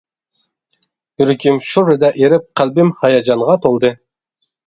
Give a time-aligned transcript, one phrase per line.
[1.23, 3.93] يۈرىكىم شۇررىدە ئېرىپ، قەلبىم ھاياجانغا تولدى.